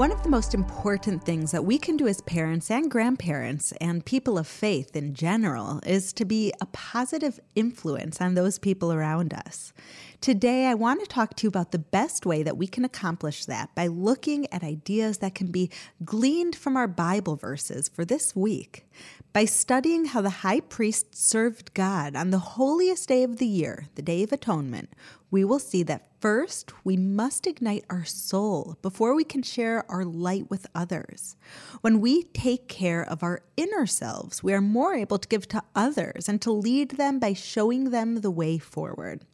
One 0.00 0.12
of 0.12 0.22
the 0.22 0.30
most 0.30 0.54
important 0.54 1.24
things 1.24 1.50
that 1.50 1.66
we 1.66 1.76
can 1.76 1.98
do 1.98 2.08
as 2.08 2.22
parents 2.22 2.70
and 2.70 2.90
grandparents 2.90 3.72
and 3.82 4.02
people 4.02 4.38
of 4.38 4.46
faith 4.46 4.96
in 4.96 5.12
general 5.12 5.78
is 5.84 6.14
to 6.14 6.24
be 6.24 6.54
a 6.58 6.64
positive 6.64 7.38
influence 7.54 8.18
on 8.18 8.32
those 8.32 8.58
people 8.58 8.94
around 8.94 9.34
us. 9.34 9.74
Today, 10.20 10.66
I 10.66 10.74
want 10.74 11.00
to 11.00 11.06
talk 11.06 11.34
to 11.36 11.44
you 11.44 11.48
about 11.48 11.72
the 11.72 11.78
best 11.78 12.26
way 12.26 12.42
that 12.42 12.58
we 12.58 12.66
can 12.66 12.84
accomplish 12.84 13.46
that 13.46 13.74
by 13.74 13.86
looking 13.86 14.46
at 14.52 14.62
ideas 14.62 15.16
that 15.18 15.34
can 15.34 15.46
be 15.46 15.70
gleaned 16.04 16.54
from 16.54 16.76
our 16.76 16.86
Bible 16.86 17.36
verses 17.36 17.88
for 17.88 18.04
this 18.04 18.36
week. 18.36 18.86
By 19.32 19.46
studying 19.46 20.04
how 20.04 20.20
the 20.20 20.28
high 20.28 20.60
priest 20.60 21.16
served 21.16 21.72
God 21.72 22.16
on 22.16 22.28
the 22.28 22.38
holiest 22.38 23.08
day 23.08 23.22
of 23.22 23.38
the 23.38 23.46
year, 23.46 23.86
the 23.94 24.02
Day 24.02 24.22
of 24.22 24.30
Atonement, 24.30 24.90
we 25.30 25.42
will 25.42 25.58
see 25.58 25.82
that 25.84 26.10
first 26.20 26.70
we 26.84 26.98
must 26.98 27.46
ignite 27.46 27.86
our 27.88 28.04
soul 28.04 28.76
before 28.82 29.14
we 29.14 29.24
can 29.24 29.42
share 29.42 29.90
our 29.90 30.04
light 30.04 30.50
with 30.50 30.66
others. 30.74 31.34
When 31.80 31.98
we 31.98 32.24
take 32.24 32.68
care 32.68 33.02
of 33.02 33.22
our 33.22 33.40
inner 33.56 33.86
selves, 33.86 34.42
we 34.42 34.52
are 34.52 34.60
more 34.60 34.92
able 34.92 35.18
to 35.18 35.28
give 35.28 35.48
to 35.48 35.62
others 35.74 36.28
and 36.28 36.42
to 36.42 36.52
lead 36.52 36.90
them 36.92 37.18
by 37.18 37.32
showing 37.32 37.88
them 37.88 38.16
the 38.16 38.30
way 38.30 38.58
forward. 38.58 39.24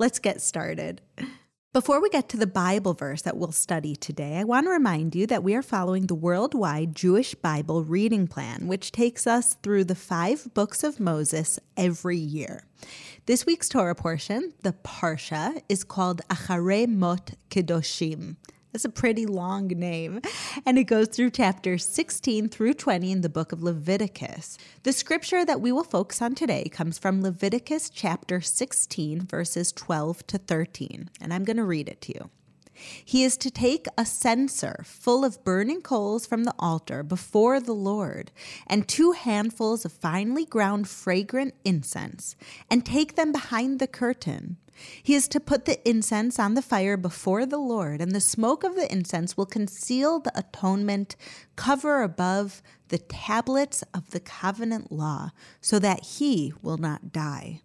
Let's 0.00 0.20
get 0.20 0.40
started. 0.40 1.00
Before 1.72 2.00
we 2.00 2.08
get 2.08 2.28
to 2.28 2.36
the 2.36 2.46
Bible 2.46 2.94
verse 2.94 3.22
that 3.22 3.36
we'll 3.36 3.50
study 3.50 3.96
today, 3.96 4.36
I 4.36 4.44
want 4.44 4.66
to 4.66 4.70
remind 4.70 5.16
you 5.16 5.26
that 5.26 5.42
we 5.42 5.56
are 5.56 5.62
following 5.62 6.06
the 6.06 6.14
worldwide 6.14 6.94
Jewish 6.94 7.34
Bible 7.34 7.82
reading 7.82 8.28
plan, 8.28 8.68
which 8.68 8.92
takes 8.92 9.26
us 9.26 9.56
through 9.60 9.82
the 9.82 9.96
five 9.96 10.54
books 10.54 10.84
of 10.84 11.00
Moses 11.00 11.58
every 11.76 12.16
year. 12.16 12.62
This 13.26 13.44
week's 13.44 13.68
Torah 13.68 13.96
portion, 13.96 14.54
the 14.62 14.72
Parsha, 14.72 15.60
is 15.68 15.82
called 15.82 16.20
Acharei 16.30 16.86
Mot 16.86 17.32
Kedoshim. 17.50 18.36
That's 18.72 18.84
a 18.84 18.90
pretty 18.90 19.24
long 19.24 19.68
name. 19.68 20.20
And 20.66 20.78
it 20.78 20.84
goes 20.84 21.08
through 21.08 21.30
chapters 21.30 21.86
16 21.86 22.48
through 22.48 22.74
20 22.74 23.10
in 23.10 23.20
the 23.22 23.28
book 23.28 23.52
of 23.52 23.62
Leviticus. 23.62 24.58
The 24.82 24.92
scripture 24.92 25.44
that 25.44 25.60
we 25.60 25.72
will 25.72 25.84
focus 25.84 26.20
on 26.20 26.34
today 26.34 26.64
comes 26.64 26.98
from 26.98 27.22
Leviticus 27.22 27.88
chapter 27.88 28.40
16, 28.40 29.22
verses 29.22 29.72
12 29.72 30.26
to 30.28 30.38
13. 30.38 31.10
And 31.20 31.32
I'm 31.32 31.44
going 31.44 31.56
to 31.56 31.64
read 31.64 31.88
it 31.88 32.00
to 32.02 32.14
you. 32.14 32.30
He 33.04 33.24
is 33.24 33.36
to 33.38 33.50
take 33.50 33.86
a 33.96 34.04
censer 34.04 34.82
full 34.84 35.24
of 35.24 35.42
burning 35.44 35.80
coals 35.80 36.26
from 36.26 36.44
the 36.44 36.54
altar 36.58 37.02
before 37.02 37.58
the 37.60 37.72
Lord, 37.72 38.30
and 38.66 38.86
two 38.86 39.12
handfuls 39.12 39.84
of 39.84 39.92
finely 39.92 40.44
ground 40.44 40.88
fragrant 40.88 41.54
incense, 41.64 42.36
and 42.70 42.86
take 42.86 43.16
them 43.16 43.32
behind 43.32 43.80
the 43.80 43.88
curtain. 43.88 44.58
He 45.02 45.14
is 45.14 45.28
to 45.28 45.40
put 45.40 45.64
the 45.64 45.86
incense 45.88 46.38
on 46.38 46.54
the 46.54 46.62
fire 46.62 46.96
before 46.96 47.46
the 47.46 47.58
Lord, 47.58 48.00
and 48.00 48.12
the 48.12 48.20
smoke 48.20 48.64
of 48.64 48.74
the 48.74 48.90
incense 48.92 49.36
will 49.36 49.46
conceal 49.46 50.20
the 50.20 50.36
atonement, 50.38 51.16
cover 51.56 52.02
above 52.02 52.62
the 52.88 52.98
tablets 52.98 53.84
of 53.94 54.10
the 54.10 54.20
covenant 54.20 54.92
law, 54.92 55.30
so 55.60 55.78
that 55.78 56.04
he 56.04 56.52
will 56.62 56.78
not 56.78 57.12
die. 57.12 57.62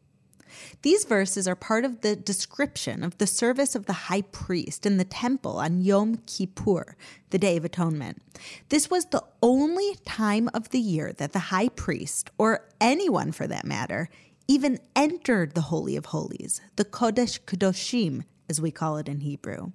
These 0.83 1.05
verses 1.05 1.47
are 1.47 1.55
part 1.55 1.85
of 1.85 2.01
the 2.01 2.15
description 2.15 3.03
of 3.03 3.17
the 3.17 3.27
service 3.27 3.75
of 3.75 3.85
the 3.85 3.93
high 3.93 4.21
priest 4.21 4.85
in 4.85 4.97
the 4.97 5.03
temple 5.03 5.57
on 5.57 5.81
Yom 5.81 6.17
Kippur, 6.27 6.95
the 7.31 7.39
Day 7.39 7.57
of 7.57 7.65
Atonement. 7.65 8.21
This 8.69 8.89
was 8.89 9.05
the 9.05 9.23
only 9.41 9.95
time 10.05 10.49
of 10.53 10.69
the 10.69 10.79
year 10.79 11.13
that 11.13 11.33
the 11.33 11.39
high 11.39 11.69
priest, 11.69 12.29
or 12.37 12.67
anyone 12.79 13.31
for 13.31 13.47
that 13.47 13.65
matter, 13.65 14.09
even 14.47 14.79
entered 14.95 15.53
the 15.53 15.61
Holy 15.61 15.95
of 15.95 16.07
Holies, 16.07 16.61
the 16.75 16.85
Kodesh 16.85 17.39
Kedoshim, 17.41 18.23
as 18.49 18.59
we 18.61 18.71
call 18.71 18.97
it 18.97 19.07
in 19.07 19.21
Hebrew. 19.21 19.71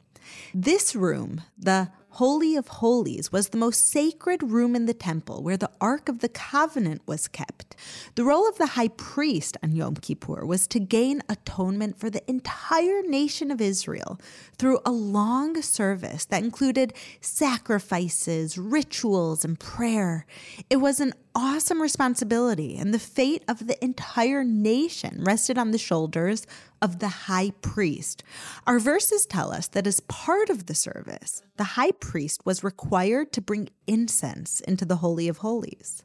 This 0.54 0.94
room, 0.94 1.42
the 1.56 1.90
Holy 2.12 2.56
of 2.56 2.68
Holies 2.68 3.30
was 3.30 3.48
the 3.48 3.58
most 3.58 3.86
sacred 3.86 4.42
room 4.42 4.74
in 4.74 4.86
the 4.86 4.94
temple 4.94 5.42
where 5.42 5.56
the 5.56 5.70
Ark 5.80 6.08
of 6.08 6.20
the 6.20 6.28
Covenant 6.28 7.02
was 7.06 7.28
kept. 7.28 7.76
The 8.14 8.24
role 8.24 8.48
of 8.48 8.58
the 8.58 8.66
high 8.68 8.88
priest 8.88 9.56
on 9.62 9.72
Yom 9.72 9.94
Kippur 9.94 10.44
was 10.44 10.66
to 10.68 10.80
gain 10.80 11.22
atonement 11.28 12.00
for 12.00 12.10
the 12.10 12.28
entire 12.28 13.02
nation 13.02 13.50
of 13.50 13.60
Israel 13.60 14.18
through 14.58 14.80
a 14.84 14.90
long 14.90 15.60
service 15.62 16.24
that 16.24 16.42
included 16.42 16.94
sacrifices, 17.20 18.58
rituals, 18.58 19.44
and 19.44 19.60
prayer. 19.60 20.26
It 20.70 20.76
was 20.76 21.00
an 21.00 21.12
awesome 21.34 21.80
responsibility, 21.80 22.76
and 22.76 22.92
the 22.92 22.98
fate 22.98 23.44
of 23.46 23.66
the 23.66 23.82
entire 23.84 24.42
nation 24.42 25.22
rested 25.22 25.56
on 25.56 25.70
the 25.70 25.78
shoulders 25.78 26.46
of 26.80 26.98
the 26.98 27.08
high 27.08 27.50
priest. 27.62 28.22
Our 28.66 28.78
verses 28.78 29.26
tell 29.26 29.52
us 29.52 29.68
that 29.68 29.86
as 29.86 30.00
part 30.00 30.50
of 30.50 30.66
the 30.66 30.74
service, 30.74 31.42
the 31.56 31.64
high 31.64 31.92
priest 31.92 32.44
was 32.44 32.64
required 32.64 33.32
to 33.32 33.40
bring 33.40 33.70
incense 33.86 34.60
into 34.60 34.84
the 34.84 34.96
Holy 34.96 35.28
of 35.28 35.38
Holies. 35.38 36.04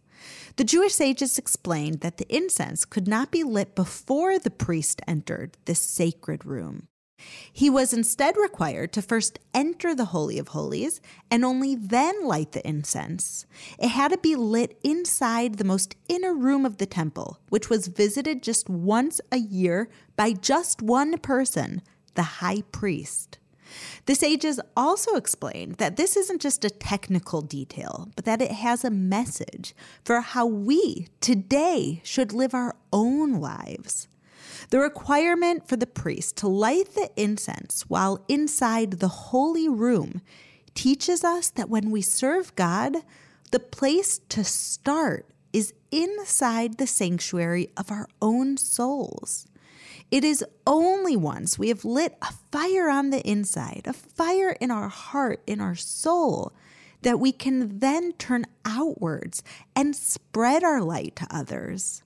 The 0.56 0.64
Jewish 0.64 0.94
sages 0.94 1.38
explained 1.38 2.02
that 2.02 2.18
the 2.18 2.36
incense 2.36 2.86
could 2.86 3.08
not 3.08 3.32
be 3.32 3.44
lit 3.44 3.76
before 3.76 4.40
the 4.40 4.52
priest 4.52 5.02
entered 5.08 5.58
this 5.66 5.80
sacred 5.80 6.46
room. 6.46 6.88
He 7.52 7.70
was 7.70 7.94
instead 7.94 8.36
required 8.38 8.92
to 8.94 9.02
first 9.02 9.40
enter 9.54 9.94
the 9.94 10.06
Holy 10.06 10.40
of 10.40 10.50
Holies 10.50 11.02
and 11.30 11.46
only 11.46 11.76
then 11.76 12.26
light 12.26 12.54
the 12.54 12.68
incense. 12.68 13.46
It 13.78 13.90
had 13.90 14.12
to 14.12 14.18
be 14.18 14.36
lit 14.36 14.80
inside 14.84 15.56
the 15.56 15.64
most 15.64 15.96
inner 16.10 16.34
room 16.34 16.66
of 16.66 16.78
the 16.78 16.86
temple, 16.86 17.40
which 17.50 17.70
was 17.70 17.88
visited 17.88 18.42
just 18.42 18.70
once 18.70 19.22
a 19.32 19.38
year 19.38 19.90
by 20.16 20.34
just 20.34 20.82
one 20.82 21.18
person, 21.20 21.82
the 22.16 22.24
high 22.24 22.64
priest. 22.72 23.38
The 24.06 24.16
sages 24.16 24.60
also 24.76 25.16
explained 25.16 25.76
that 25.76 25.96
this 25.96 26.16
isn't 26.16 26.42
just 26.42 26.66
a 26.66 26.70
technical 26.70 27.42
detail, 27.42 28.10
but 28.16 28.26
that 28.26 28.42
it 28.42 28.52
has 28.52 28.84
a 28.84 28.90
message 28.90 29.76
for 30.04 30.22
how 30.22 30.46
we 30.46 31.08
today 31.22 32.02
should 32.04 32.34
live 32.34 32.54
our 32.54 32.76
own 32.92 33.34
lives. 33.40 34.08
The 34.70 34.80
requirement 34.80 35.68
for 35.68 35.76
the 35.76 35.88
priest 35.88 36.38
to 36.38 36.48
light 36.48 36.96
the 36.96 37.10
incense 37.16 37.84
while 37.88 38.24
inside 38.28 38.94
the 38.94 39.08
holy 39.08 39.70
room 39.70 40.22
teaches 40.74 41.24
us 41.24 41.50
that 41.52 41.70
when 41.70 41.92
we 41.92 42.02
serve 42.02 42.56
God, 42.56 42.98
the 43.52 43.60
place 43.60 44.20
to 44.30 44.44
start 44.44 45.28
is 45.52 45.74
inside 45.92 46.78
the 46.78 46.88
sanctuary 46.88 47.70
of 47.78 47.92
our 47.92 48.08
own 48.22 48.58
souls. 48.58 49.48
It 50.10 50.24
is 50.24 50.44
only 50.68 51.16
once 51.16 51.58
we 51.58 51.70
have 51.70 51.86
lit 51.86 52.18
a 52.22 52.34
fire 52.52 52.90
on 52.90 53.10
the 53.10 53.28
inside, 53.28 53.84
a 53.86 53.94
fire 53.94 54.52
in 54.60 54.72
our 54.72 54.90
heart, 54.90 55.42
in 55.48 55.60
our 55.60 55.76
soul, 55.76 56.54
that 57.02 57.20
we 57.20 57.32
can 57.32 57.80
then 57.80 58.14
turn 58.14 58.46
outwards 58.66 59.44
and 59.76 59.96
spread 59.96 60.64
our 60.64 60.82
light 60.82 61.16
to 61.18 61.28
others. 61.30 62.03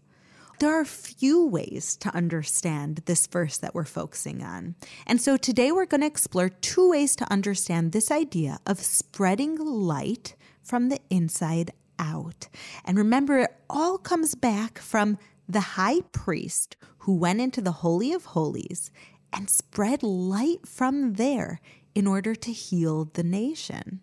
There 0.60 0.74
are 0.74 0.86
few 0.86 1.46
ways 1.46 1.96
to 1.98 2.16
understand 2.16 3.04
this 3.06 3.28
verse 3.28 3.58
that 3.58 3.76
we're 3.76 3.84
focusing 3.84 4.42
on. 4.42 4.74
And 5.06 5.22
so 5.22 5.38
today 5.38 5.72
we're 5.72 5.86
going 5.86 6.02
to 6.02 6.08
explore 6.08 6.50
two 6.50 6.90
ways 6.90 7.16
to 7.18 7.32
understand 7.32 7.92
this 7.92 8.10
idea 8.10 8.58
of 8.66 8.80
spreading 8.80 9.58
light 9.58 10.36
from 10.64 10.90
the 10.90 11.00
inside 11.12 11.72
out. 12.00 12.48
And 12.84 12.98
remember, 12.98 13.38
it 13.40 13.56
all 13.70 14.00
comes 14.00 14.34
back 14.34 14.80
from 14.80 15.20
the 15.48 15.78
high 15.78 16.02
priest 16.12 16.76
who 17.00 17.16
went 17.16 17.40
into 17.40 17.62
the 17.62 17.72
Holy 17.84 18.12
of 18.12 18.26
Holies 18.26 18.92
and 19.32 19.52
spread 19.52 20.02
light 20.02 20.68
from 20.68 21.14
there 21.14 21.62
in 21.94 22.08
order 22.08 22.34
to 22.34 22.52
heal 22.52 23.06
the 23.06 23.24
nation. 23.24 24.02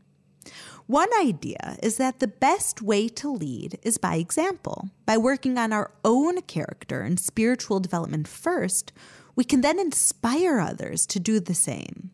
One 0.86 1.08
idea 1.18 1.78
is 1.82 1.96
that 1.96 2.20
the 2.20 2.28
best 2.28 2.82
way 2.82 3.08
to 3.08 3.30
lead 3.30 3.78
is 3.82 3.96
by 3.96 4.16
example. 4.16 4.90
By 5.06 5.16
working 5.16 5.56
on 5.56 5.72
our 5.72 5.92
own 6.04 6.42
character 6.42 7.00
and 7.00 7.18
spiritual 7.18 7.80
development 7.80 8.28
first, 8.28 8.92
we 9.34 9.44
can 9.44 9.62
then 9.62 9.78
inspire 9.78 10.60
others 10.60 11.06
to 11.06 11.18
do 11.18 11.40
the 11.40 11.54
same. 11.54 12.10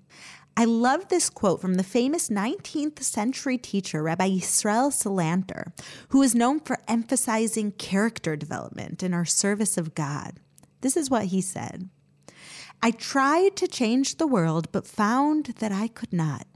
I 0.56 0.67
love 0.67 1.08
this 1.08 1.31
quote 1.31 1.61
from 1.61 1.75
the 1.75 1.82
famous 1.82 2.28
19th 2.28 3.02
century 3.02 3.58
teacher, 3.58 4.05
Rabbi 4.05 4.28
Yisrael 4.28 4.93
Salanter, 4.93 5.72
who 6.11 6.22
is 6.22 6.34
known 6.34 6.61
for 6.61 6.78
emphasizing 6.87 7.72
character 7.72 8.37
development 8.37 9.02
in 9.02 9.12
our 9.12 9.25
service 9.25 9.78
of 9.78 9.96
God. 9.96 10.38
This 10.81 10.96
is 10.96 11.11
what 11.11 11.26
he 11.26 11.40
said 11.40 11.88
I 12.82 12.93
tried 12.93 13.56
to 13.56 13.67
change 13.67 14.17
the 14.17 14.28
world, 14.28 14.70
but 14.70 14.87
found 14.87 15.46
that 15.58 15.72
I 15.72 15.88
could 15.88 16.12
not. 16.12 16.46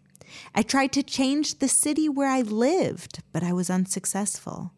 I 0.54 0.62
tried 0.62 0.92
to 0.92 1.02
change 1.02 1.58
the 1.58 1.68
city 1.68 2.08
where 2.08 2.28
I 2.28 2.42
lived, 2.42 3.22
but 3.32 3.42
I 3.42 3.52
was 3.52 3.70
unsuccessful. 3.70 4.72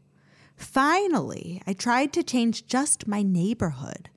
Finally, 0.57 1.63
I 1.67 1.73
tried 1.73 2.13
to 2.15 2.23
change 2.23 2.67
just 2.67 3.07
my 3.07 3.23
neighborhood, 3.23 4.09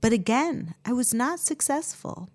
but 0.00 0.12
again, 0.12 0.74
I 0.84 0.92
was 0.92 1.12
not 1.12 1.40
successful. 1.40 2.30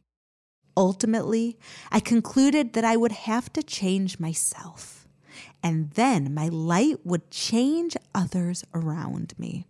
Ultimately, 0.77 1.57
I 1.91 1.99
concluded 1.99 2.73
that 2.73 2.83
I 2.83 2.97
would 2.97 3.13
have 3.13 3.51
to 3.53 3.63
change 3.63 4.19
myself, 4.19 5.07
and 5.63 5.91
then 5.91 6.33
my 6.33 6.49
light 6.49 7.05
would 7.05 7.31
change 7.31 7.95
others 8.13 8.63
around 8.73 9.33
me. 9.37 9.65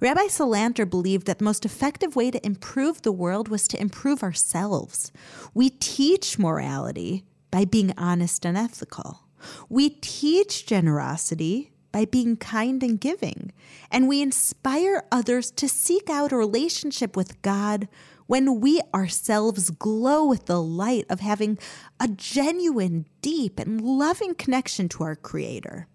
Rabbi 0.00 0.26
Salanter 0.26 0.88
believed 0.88 1.26
that 1.26 1.38
the 1.38 1.44
most 1.44 1.64
effective 1.64 2.16
way 2.16 2.30
to 2.30 2.44
improve 2.44 3.02
the 3.02 3.12
world 3.12 3.48
was 3.48 3.66
to 3.68 3.80
improve 3.80 4.22
ourselves. 4.22 5.12
We 5.54 5.70
teach 5.70 6.38
morality 6.38 7.24
by 7.50 7.64
being 7.64 7.92
honest 7.96 8.44
and 8.44 8.56
ethical. 8.56 9.20
We 9.68 9.90
teach 9.90 10.66
generosity 10.66 11.72
by 11.92 12.04
being 12.04 12.36
kind 12.36 12.82
and 12.82 13.00
giving. 13.00 13.52
And 13.90 14.06
we 14.06 14.20
inspire 14.20 15.04
others 15.10 15.50
to 15.52 15.68
seek 15.68 16.10
out 16.10 16.32
a 16.32 16.36
relationship 16.36 17.16
with 17.16 17.40
God 17.40 17.88
when 18.26 18.60
we 18.60 18.82
ourselves 18.94 19.70
glow 19.70 20.24
with 20.26 20.46
the 20.46 20.60
light 20.60 21.06
of 21.08 21.20
having 21.20 21.58
a 21.98 22.08
genuine, 22.08 23.06
deep, 23.22 23.58
and 23.58 23.80
loving 23.80 24.34
connection 24.34 24.88
to 24.90 25.04
our 25.04 25.16
Creator. 25.16 25.86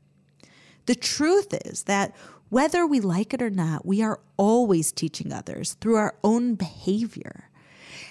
The 0.85 0.95
truth 0.95 1.53
is 1.65 1.83
that 1.83 2.15
whether 2.49 2.85
we 2.85 2.99
like 2.99 3.33
it 3.33 3.41
or 3.41 3.49
not, 3.49 3.85
we 3.85 4.01
are 4.01 4.19
always 4.37 4.91
teaching 4.91 5.31
others 5.31 5.75
through 5.75 5.95
our 5.97 6.15
own 6.23 6.55
behavior. 6.55 7.50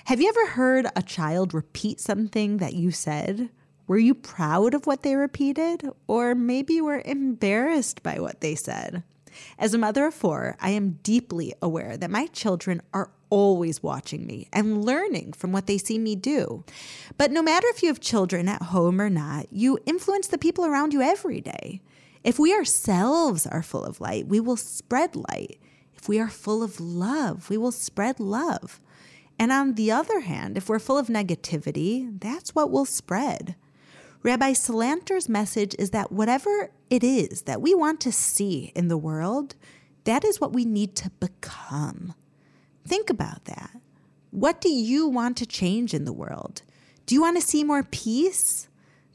Have 0.07 0.21
you 0.21 0.29
ever 0.29 0.53
heard 0.53 0.87
a 0.97 1.03
child 1.03 1.53
repeat 1.55 2.01
something 2.01 2.57
that 2.57 2.75
you 2.75 2.91
said? 2.91 3.51
Were 3.87 3.99
you 3.99 4.15
proud 4.15 4.75
of 4.75 4.87
what 4.87 5.03
they 5.03 5.15
repeated? 5.15 5.89
Or 6.07 6.35
maybe 6.35 6.75
you 6.75 6.85
were 6.85 7.03
embarrassed 7.05 8.03
by 8.03 8.19
what 8.19 8.41
they 8.41 8.55
said? 8.55 9.03
As 9.59 9.75
a 9.75 9.79
mother 9.79 10.07
of 10.07 10.15
four, 10.15 10.57
I 10.61 10.71
am 10.71 10.99
deeply 11.03 11.55
aware 11.61 11.97
that 11.97 12.11
my 12.11 12.27
children 12.27 12.83
are 12.93 13.11
always 13.29 13.83
watching 13.83 14.27
me 14.27 14.49
and 14.53 14.85
learning 14.85 15.35
from 15.35 15.53
what 15.53 15.67
they 15.67 15.79
see 15.79 15.99
me 15.99 16.17
do. 16.17 16.65
But 17.17 17.31
no 17.31 17.43
matter 17.43 17.69
if 17.69 17.83
you 17.83 17.89
have 17.89 18.01
children 18.01 18.49
at 18.49 18.63
home 18.63 19.01
or 19.01 19.11
not, 19.11 19.47
you 19.53 19.79
influence 19.87 20.27
the 20.27 20.39
people 20.39 20.67
around 20.67 20.93
you 20.93 21.03
every 21.03 21.41
day. 21.41 21.81
If 22.25 22.39
we 22.39 22.55
ourselves 22.55 23.47
are 23.47 23.63
full 23.63 23.85
of 23.85 24.01
light, 24.01 24.27
we 24.27 24.41
will 24.41 24.57
spread 24.57 25.15
light. 25.15 25.61
If 25.95 26.09
we 26.09 26.19
are 26.19 26.29
full 26.29 26.63
of 26.63 26.81
love, 26.81 27.51
we 27.51 27.57
will 27.57 27.73
spread 27.73 28.19
love. 28.19 28.81
And 29.41 29.51
on 29.51 29.75
the 29.75 29.91
other 29.91 30.21
hand, 30.21 30.59
if 30.59 30.69
we're 30.69 30.79
full 30.79 30.99
of 30.99 31.07
negativity, 31.07 32.21
that's 32.21 32.55
what 32.55 32.71
will 32.71 32.85
spread. 32.85 33.57
Rabbi 34.23 34.53
Salanter's 34.53 35.31
message 35.31 35.75
is 35.79 35.91
that 35.91 36.13
whatever 36.13 36.71
it 36.91 37.03
is 37.03 37.43
that 37.43 37.63
we 37.63 37.75
want 37.75 38.01
to 38.03 38.13
see 38.13 38.71
in 38.77 38.89
the 38.89 38.99
world, 38.99 39.55
that 40.05 40.27
is 40.27 40.43
what 40.43 40.53
we 40.53 40.67
need 40.67 40.95
to 40.97 41.11
become. 41.21 42.13
Think 42.87 43.09
about 43.09 43.47
that. 43.47 43.71
What 44.31 44.61
do 44.61 44.69
you 44.69 45.09
want 45.09 45.39
to 45.39 45.47
change 45.47 45.95
in 45.95 46.05
the 46.05 46.13
world? 46.13 46.61
Do 47.07 47.15
you 47.15 47.23
want 47.23 47.41
to 47.41 47.47
see 47.47 47.65
more 47.65 47.83
peace? 47.83 48.69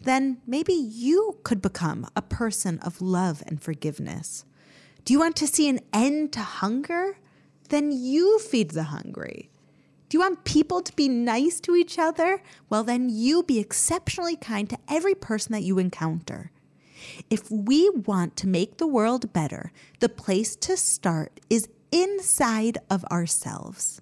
then 0.05 0.37
maybe 0.45 0.73
you 0.73 1.39
could 1.43 1.61
become 1.61 2.07
a 2.15 2.21
person 2.21 2.79
of 2.79 3.01
love 3.01 3.43
and 3.47 3.61
forgiveness. 3.61 4.45
Do 5.03 5.13
you 5.13 5.19
want 5.19 5.35
to 5.37 5.47
see 5.47 5.67
an 5.67 5.81
end 5.93 6.31
to 6.33 6.39
hunger? 6.39 7.17
Then 7.69 7.91
you 7.91 8.39
feed 8.39 8.71
the 8.71 8.83
hungry. 8.83 9.49
You 10.15 10.19
want 10.19 10.45
people 10.45 10.81
to 10.81 10.95
be 10.95 11.09
nice 11.09 11.59
to 11.59 11.75
each 11.75 11.99
other? 11.99 12.41
Well, 12.69 12.85
then 12.85 13.09
you 13.09 13.43
be 13.43 13.59
exceptionally 13.59 14.37
kind 14.37 14.69
to 14.69 14.77
every 14.87 15.13
person 15.13 15.51
that 15.51 15.63
you 15.63 15.77
encounter. 15.77 16.51
If 17.29 17.51
we 17.51 17.89
want 17.89 18.37
to 18.37 18.47
make 18.47 18.77
the 18.77 18.87
world 18.87 19.33
better, 19.33 19.73
the 19.99 20.07
place 20.07 20.55
to 20.55 20.77
start 20.77 21.41
is 21.49 21.67
inside 21.91 22.77
of 22.89 23.03
ourselves. 23.11 24.01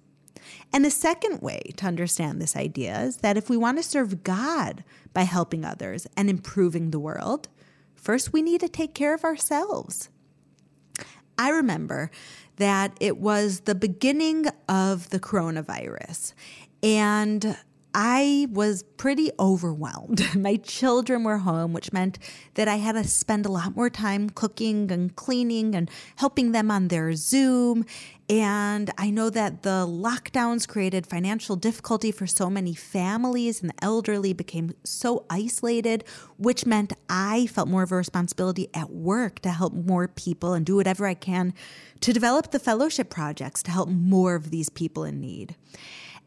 And 0.72 0.84
the 0.84 0.90
second 0.92 1.42
way 1.42 1.72
to 1.78 1.86
understand 1.86 2.40
this 2.40 2.54
idea 2.54 2.96
is 3.00 3.16
that 3.16 3.36
if 3.36 3.50
we 3.50 3.56
want 3.56 3.78
to 3.78 3.82
serve 3.82 4.22
God 4.22 4.84
by 5.12 5.22
helping 5.22 5.64
others 5.64 6.06
and 6.16 6.30
improving 6.30 6.92
the 6.92 7.00
world, 7.00 7.48
first 7.96 8.32
we 8.32 8.40
need 8.40 8.60
to 8.60 8.68
take 8.68 8.94
care 8.94 9.14
of 9.14 9.24
ourselves. 9.24 10.10
I 11.36 11.50
remember 11.50 12.12
that 12.56 12.96
it 13.00 13.18
was 13.18 13.60
the 13.60 13.74
beginning 13.74 14.46
of 14.68 15.10
the 15.10 15.20
coronavirus, 15.20 16.32
and 16.82 17.56
I 17.94 18.48
was 18.50 18.82
pretty 18.82 19.30
overwhelmed. 19.38 20.34
My 20.36 20.56
children 20.56 21.22
were 21.22 21.38
home, 21.38 21.72
which 21.72 21.92
meant 21.92 22.18
that 22.54 22.66
I 22.66 22.76
had 22.76 22.92
to 22.92 23.04
spend 23.04 23.46
a 23.46 23.52
lot 23.52 23.76
more 23.76 23.88
time 23.88 24.30
cooking 24.30 24.90
and 24.90 25.14
cleaning 25.14 25.76
and 25.76 25.88
helping 26.16 26.50
them 26.50 26.72
on 26.72 26.88
their 26.88 27.14
Zoom. 27.14 27.84
And 28.28 28.90
I 28.98 29.10
know 29.10 29.30
that 29.30 29.62
the 29.62 29.86
lockdowns 29.86 30.66
created 30.66 31.06
financial 31.06 31.54
difficulty 31.54 32.10
for 32.10 32.26
so 32.26 32.50
many 32.50 32.74
families, 32.74 33.60
and 33.60 33.70
the 33.70 33.84
elderly 33.84 34.32
became 34.32 34.74
so 34.82 35.24
isolated, 35.30 36.02
which 36.36 36.66
meant 36.66 36.94
I 37.08 37.46
felt 37.46 37.68
more 37.68 37.84
of 37.84 37.92
a 37.92 37.96
responsibility 37.96 38.70
at 38.74 38.90
work 38.90 39.40
to 39.40 39.50
help 39.50 39.72
more 39.72 40.08
people 40.08 40.54
and 40.54 40.66
do 40.66 40.76
whatever 40.76 41.06
I 41.06 41.14
can 41.14 41.54
to 42.00 42.12
develop 42.12 42.50
the 42.50 42.58
fellowship 42.58 43.08
projects 43.08 43.62
to 43.64 43.70
help 43.70 43.88
more 43.88 44.34
of 44.34 44.50
these 44.50 44.68
people 44.68 45.04
in 45.04 45.20
need. 45.20 45.54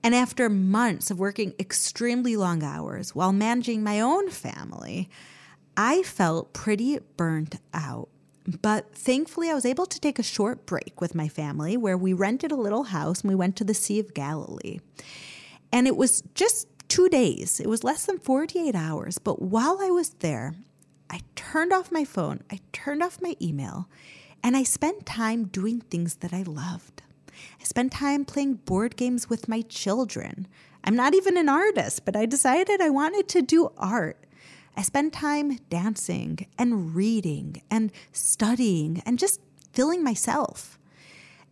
And 0.04 0.16
after 0.16 0.50
months 0.50 1.12
of 1.12 1.20
working 1.20 1.54
extremely 1.60 2.36
long 2.36 2.64
hours 2.64 3.14
while 3.14 3.34
managing 3.34 3.84
my 3.84 4.00
own 4.00 4.30
family, 4.30 5.10
I 5.76 6.04
felt 6.04 6.54
pretty 6.54 7.00
burnt 7.18 7.56
out. 7.74 8.10
But 8.62 8.96
thankfully, 8.96 9.50
I 9.50 9.54
was 9.54 9.66
able 9.66 9.86
to 9.86 10.00
take 10.00 10.18
a 10.18 10.24
short 10.24 10.66
break 10.66 11.02
with 11.02 11.14
my 11.14 11.28
family 11.28 11.76
where 11.76 11.98
we 11.98 12.14
rented 12.14 12.52
a 12.52 12.56
little 12.56 12.84
house 12.84 13.22
and 13.22 13.30
we 13.30 13.36
went 13.36 13.58
to 13.58 13.66
the 13.66 13.74
Sea 13.74 14.00
of 14.00 14.14
Galilee. 14.14 14.80
And 15.74 15.86
it 15.86 15.98
was 15.98 16.24
just 16.34 16.68
two 16.88 17.10
days, 17.10 17.60
it 17.60 17.68
was 17.68 17.84
less 17.84 18.06
than 18.06 18.20
48 18.20 18.74
hours. 18.74 19.18
But 19.18 19.42
while 19.42 19.80
I 19.82 19.90
was 19.90 20.12
there, 20.20 20.56
I 21.10 21.22
turned 21.36 21.74
off 21.74 21.92
my 21.92 22.06
phone, 22.06 22.42
I 22.50 22.60
turned 22.72 23.04
off 23.04 23.22
my 23.22 23.36
email, 23.42 23.90
and 24.42 24.56
I 24.56 24.64
spent 24.64 25.06
time 25.06 25.46
doing 25.46 25.82
things 25.82 26.16
that 26.18 26.34
I 26.34 26.44
loved. 26.44 27.02
I 27.60 27.64
spent 27.64 27.92
time 27.92 28.26
playing 28.26 28.56
board 28.56 28.96
games 28.96 29.30
with 29.30 29.48
my 29.48 29.62
children. 29.62 30.48
I'm 30.84 30.96
not 30.96 31.14
even 31.14 31.38
an 31.38 31.50
artist, 31.50 32.06
but 32.06 32.16
I 32.16 32.26
decided 32.26 32.82
I 32.82 32.90
wanted 32.90 33.28
to 33.30 33.42
do 33.42 33.72
art. 33.78 34.26
I 34.76 34.84
spent 34.84 35.14
time 35.14 35.58
dancing 35.70 36.48
and 36.58 36.96
reading 36.96 37.64
and 37.70 37.92
studying 38.12 39.02
and 39.06 39.18
just 39.18 39.42
feeling 39.74 40.04
myself. 40.04 40.78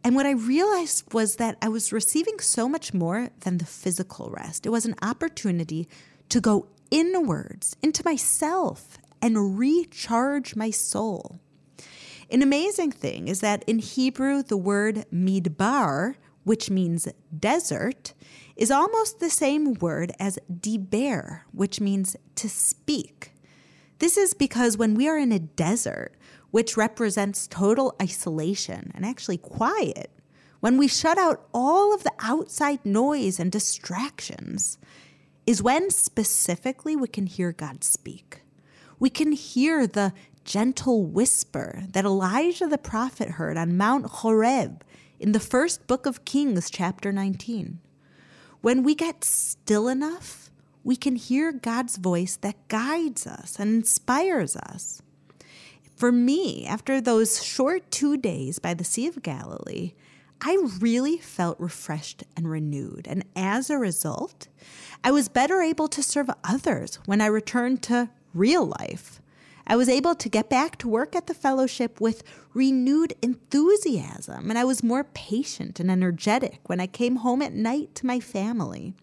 And 0.04 0.16
what 0.16 0.28
I 0.28 0.32
realized 0.32 1.12
was 1.14 1.38
that 1.38 1.58
I 1.62 1.68
was 1.68 1.92
receiving 1.92 2.40
so 2.40 2.70
much 2.70 2.94
more 2.94 3.30
than 3.40 3.58
the 3.58 3.66
physical 3.66 4.30
rest. 4.30 4.68
It 4.68 4.70
was 4.70 4.86
an 4.86 4.96
opportunity 5.02 5.90
to 6.30 6.40
go 6.40 6.68
inwards 6.92 7.76
into 7.82 8.04
myself 8.06 9.00
and 9.22 9.58
recharge 9.58 10.56
my 10.56 10.70
soul. 10.70 11.40
An 12.30 12.42
amazing 12.42 12.92
thing 12.92 13.28
is 13.28 13.42
that 13.42 13.64
in 13.68 13.80
Hebrew, 13.80 14.42
the 14.42 14.58
word 14.58 15.06
midbar, 15.14 16.16
which 16.44 16.70
means 16.70 17.08
desert, 17.38 18.14
is 18.56 18.72
almost 18.72 19.20
the 19.20 19.30
same 19.30 19.74
word 19.76 20.12
as 20.20 20.40
diber, 20.52 21.42
which 21.52 21.80
means 21.80 22.16
to 22.36 22.50
speak. 22.50 23.32
This 24.00 24.18
is 24.18 24.34
because 24.34 24.78
when 24.78 24.96
we 24.96 25.08
are 25.08 25.18
in 25.18 25.32
a 25.32 25.40
desert, 25.40 26.14
which 26.52 26.78
represents 26.78 27.48
total 27.48 27.96
isolation 28.02 28.92
and 28.96 29.06
actually 29.06 29.38
quiet, 29.38 30.12
when 30.60 30.78
we 30.78 30.88
shut 30.88 31.18
out 31.18 31.48
all 31.54 31.94
of 31.94 32.04
the 32.04 32.14
outside 32.20 32.84
noise 32.86 33.40
and 33.40 33.52
distractions, 33.52 34.78
is 35.46 35.62
when 35.62 35.92
specifically 35.92 36.96
we 36.96 37.08
can 37.08 37.28
hear 37.28 37.52
God 37.52 37.84
speak. 37.84 38.42
We 39.00 39.10
can 39.10 39.32
hear 39.34 39.86
the 39.86 40.14
gentle 40.46 41.04
whisper 41.04 41.84
that 41.90 42.06
Elijah 42.06 42.68
the 42.68 42.78
prophet 42.78 43.32
heard 43.32 43.58
on 43.58 43.76
Mount 43.76 44.06
Horeb 44.06 44.84
in 45.20 45.32
the 45.32 45.40
first 45.40 45.88
book 45.88 46.06
of 46.06 46.24
Kings, 46.24 46.70
chapter 46.70 47.12
19. 47.12 47.80
When 48.62 48.84
we 48.84 48.96
get 48.96 49.24
still 49.24 49.88
enough, 49.88 50.52
we 50.84 50.96
can 50.96 51.16
hear 51.16 51.52
God's 51.52 51.98
voice 51.98 52.38
that 52.38 52.68
guides 52.68 53.26
us 53.26 53.60
and 53.60 53.74
inspires 53.74 54.56
us. 54.56 55.02
For 55.96 56.12
me, 56.12 56.66
after 56.66 57.02
those 57.02 57.44
short 57.44 57.90
two 57.90 58.16
days 58.16 58.60
by 58.60 58.76
the 58.76 58.84
Sea 58.84 59.08
of 59.08 59.24
Galilee, 59.24 59.94
I 60.42 60.58
really 60.80 61.18
felt 61.18 61.60
refreshed 61.60 62.24
and 62.38 62.50
renewed. 62.50 63.08
And 63.10 63.26
as 63.36 63.70
a 63.70 63.78
result, 63.80 64.48
I 65.04 65.12
was 65.12 65.28
better 65.28 65.62
able 65.62 65.88
to 65.88 66.04
serve 66.04 66.30
others 66.44 67.00
when 67.06 67.22
I 67.22 67.28
returned 67.28 67.82
to 67.84 68.10
real 68.34 68.66
life. 68.66 69.22
I 69.68 69.76
was 69.76 69.90
able 69.90 70.14
to 70.16 70.30
get 70.30 70.50
back 70.50 70.78
to 70.78 70.88
work 70.88 71.16
at 71.16 71.28
the 71.28 71.34
fellowship 71.34 72.00
with 72.00 72.24
renewed 72.54 73.14
enthusiasm, 73.22 74.50
and 74.50 74.60
I 74.60 74.64
was 74.64 74.84
more 74.84 75.04
patient 75.04 75.80
and 75.80 75.90
energetic 75.90 76.60
when 76.68 76.80
I 76.80 76.88
came 76.88 77.18
home 77.18 77.42
at 77.42 77.54
night 77.54 77.96
to 77.96 78.06
my 78.06 78.20
family. 78.20 78.94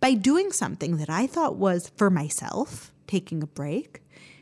By 0.00 0.14
doing 0.14 0.50
something 0.50 0.96
that 0.96 1.10
I 1.10 1.26
thought 1.26 1.56
was 1.56 1.92
for 1.94 2.10
myself, 2.10 2.90
taking 3.06 3.42
a 3.42 3.46
break, 3.46 4.00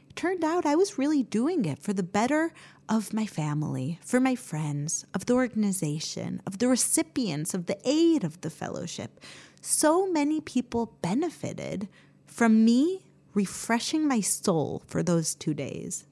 it 0.09 0.17
turned 0.17 0.45
out 0.45 0.65
I 0.65 0.77
was 0.77 0.99
really 0.99 1.23
doing 1.23 1.65
it 1.65 1.81
for 1.81 1.93
the 1.93 2.03
better 2.03 2.53
of 2.89 3.13
my 3.13 3.27
family, 3.27 3.99
for 4.03 4.21
my 4.21 4.35
friends, 4.35 5.05
of 5.15 5.27
the 5.27 5.35
organization, 5.35 6.41
of 6.47 6.59
the 6.59 6.69
recipients 6.69 7.55
of 7.55 7.67
the 7.67 7.79
aid 7.85 8.25
of 8.25 8.41
the 8.41 8.51
fellowship. 8.51 9.21
So 9.61 10.11
many 10.11 10.41
people 10.41 10.97
benefited 11.03 11.89
from 12.27 12.65
me 12.65 13.03
refreshing 13.35 14.07
my 14.07 14.21
soul 14.21 14.83
for 14.87 15.03
those 15.03 15.35
two 15.35 15.55
days. 15.55 16.07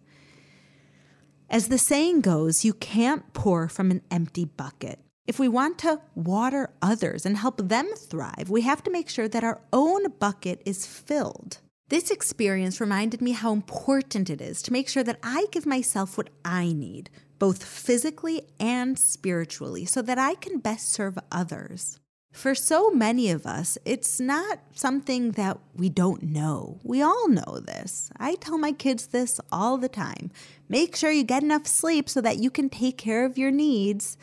As 1.51 1.69
the 1.69 1.79
saying 1.79 2.21
goes, 2.21 2.65
you 2.65 2.75
can't 2.75 3.33
pour 3.33 3.69
from 3.69 3.91
an 3.91 4.03
empty 4.11 4.45
bucket. 4.45 4.99
If 5.27 5.39
we 5.39 5.49
want 5.49 5.79
to 5.79 6.01
water 6.15 6.71
others 6.81 7.27
and 7.27 7.37
help 7.37 7.69
them 7.69 7.89
thrive, 7.97 8.49
we 8.49 8.63
have 8.63 8.83
to 8.85 8.91
make 8.91 9.09
sure 9.09 9.29
that 9.29 9.45
our 9.45 9.61
own 9.73 10.11
bucket 10.19 10.63
is 10.65 10.87
filled. 10.87 11.59
This 11.89 12.11
experience 12.11 12.81
reminded 12.81 13.23
me 13.23 13.33
how 13.33 13.53
important 13.53 14.29
it 14.29 14.43
is 14.43 14.61
to 14.63 14.73
make 14.73 14.89
sure 14.89 15.05
that 15.05 15.19
I 15.23 15.47
give 15.51 15.65
myself 15.65 16.19
what 16.19 16.29
I 16.45 16.73
need, 16.73 17.09
both 17.39 17.65
physically 17.65 18.43
and 18.61 18.99
spiritually, 18.99 19.87
so 19.87 20.03
that 20.03 20.19
I 20.19 20.35
can 20.35 20.59
best 20.59 20.91
serve 20.91 21.19
others. 21.33 21.99
For 22.33 22.55
so 22.55 22.91
many 22.91 23.31
of 23.31 23.47
us, 23.47 23.79
it's 23.85 24.21
not 24.21 24.61
something 24.73 25.33
that 25.33 25.59
we 25.75 25.89
don't 25.89 26.23
know. 26.23 26.79
We 26.85 27.03
all 27.03 27.29
know 27.29 27.61
this. 27.61 28.11
I 28.17 28.37
tell 28.37 28.59
my 28.59 28.73
kids 28.73 29.09
this 29.09 29.41
all 29.51 29.77
the 29.77 29.89
time. 29.89 30.31
Make 30.69 30.95
sure 30.95 31.11
you 31.11 31.25
get 31.25 31.43
enough 31.43 31.67
sleep 31.67 32.09
so 32.09 32.21
that 32.21 32.39
you 32.39 32.51
can 32.51 32.69
take 32.69 32.97
care 32.97 33.25
of 33.25 33.39
your 33.39 33.51
needs. 33.51 34.17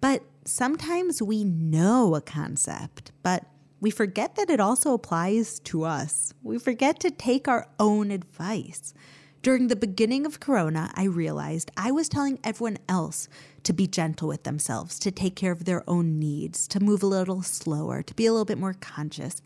But 0.00 0.22
sometimes 0.44 1.20
we 1.20 1.44
know 1.44 2.14
a 2.14 2.20
concept, 2.20 3.12
but 3.22 3.44
we 3.80 3.90
forget 3.90 4.36
that 4.36 4.50
it 4.50 4.60
also 4.60 4.94
applies 4.94 5.60
to 5.60 5.84
us. 5.84 6.32
We 6.42 6.58
forget 6.58 7.00
to 7.00 7.10
take 7.10 7.48
our 7.48 7.68
own 7.78 8.10
advice. 8.10 8.94
During 9.40 9.68
the 9.68 9.76
beginning 9.76 10.26
of 10.26 10.40
Corona, 10.40 10.90
I 10.94 11.04
realized 11.04 11.70
I 11.76 11.92
was 11.92 12.08
telling 12.08 12.40
everyone 12.42 12.78
else 12.88 13.28
to 13.62 13.72
be 13.72 13.86
gentle 13.86 14.28
with 14.28 14.42
themselves, 14.42 14.98
to 14.98 15.12
take 15.12 15.36
care 15.36 15.52
of 15.52 15.64
their 15.64 15.88
own 15.88 16.18
needs, 16.18 16.66
to 16.68 16.80
move 16.80 17.02
a 17.02 17.06
little 17.06 17.42
slower, 17.42 18.02
to 18.02 18.14
be 18.14 18.26
a 18.26 18.32
little 18.32 18.44
bit 18.44 18.58
more 18.58 18.74
conscious. 18.74 19.40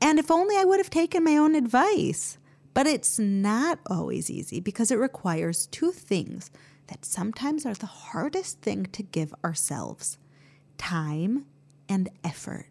And 0.00 0.18
if 0.18 0.30
only 0.30 0.56
I 0.56 0.64
would 0.64 0.80
have 0.80 0.90
taken 0.90 1.24
my 1.24 1.36
own 1.36 1.54
advice. 1.54 2.38
But 2.74 2.86
it's 2.86 3.18
not 3.18 3.78
always 3.86 4.30
easy 4.30 4.60
because 4.60 4.90
it 4.90 4.98
requires 4.98 5.66
two 5.68 5.92
things 5.92 6.50
that 6.88 7.06
sometimes 7.06 7.64
are 7.64 7.72
the 7.72 7.86
hardest 7.86 8.60
thing 8.60 8.84
to 8.92 9.02
give 9.02 9.34
ourselves 9.42 10.18
time 10.76 11.46
and 11.88 12.10
effort. 12.22 12.66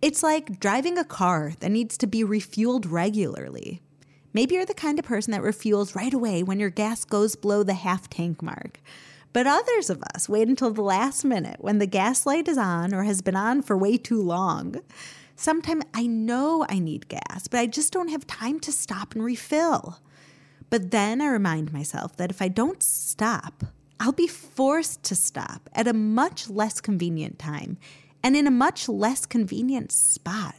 It's 0.00 0.22
like 0.22 0.60
driving 0.60 0.98
a 0.98 1.04
car 1.04 1.52
that 1.58 1.70
needs 1.70 1.98
to 1.98 2.06
be 2.06 2.22
refueled 2.22 2.86
regularly. 2.88 3.82
Maybe 4.32 4.54
you're 4.54 4.66
the 4.66 4.74
kind 4.74 4.98
of 4.98 5.04
person 5.04 5.32
that 5.32 5.42
refuels 5.42 5.94
right 5.94 6.12
away 6.12 6.42
when 6.42 6.60
your 6.60 6.70
gas 6.70 7.04
goes 7.04 7.34
below 7.34 7.62
the 7.62 7.74
half 7.74 8.10
tank 8.10 8.42
mark. 8.42 8.80
But 9.32 9.46
others 9.46 9.90
of 9.90 10.02
us 10.14 10.28
wait 10.28 10.48
until 10.48 10.70
the 10.70 10.82
last 10.82 11.24
minute 11.24 11.56
when 11.60 11.78
the 11.78 11.86
gas 11.86 12.26
light 12.26 12.48
is 12.48 12.58
on 12.58 12.94
or 12.94 13.04
has 13.04 13.22
been 13.22 13.36
on 13.36 13.62
for 13.62 13.76
way 13.76 13.96
too 13.96 14.20
long. 14.20 14.76
Sometimes 15.36 15.84
I 15.94 16.06
know 16.06 16.66
I 16.68 16.78
need 16.78 17.08
gas, 17.08 17.46
but 17.48 17.60
I 17.60 17.66
just 17.66 17.92
don't 17.92 18.08
have 18.08 18.26
time 18.26 18.58
to 18.60 18.72
stop 18.72 19.14
and 19.14 19.24
refill. 19.24 20.00
But 20.70 20.90
then 20.90 21.20
I 21.20 21.28
remind 21.28 21.72
myself 21.72 22.16
that 22.16 22.30
if 22.30 22.42
I 22.42 22.48
don't 22.48 22.82
stop, 22.82 23.64
I'll 24.00 24.12
be 24.12 24.26
forced 24.26 25.02
to 25.04 25.14
stop 25.14 25.70
at 25.72 25.88
a 25.88 25.92
much 25.92 26.50
less 26.50 26.80
convenient 26.80 27.38
time 27.38 27.78
and 28.22 28.36
in 28.36 28.46
a 28.46 28.50
much 28.50 28.88
less 28.88 29.26
convenient 29.26 29.92
spot. 29.92 30.56